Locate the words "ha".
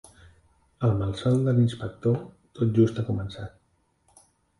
3.03-3.05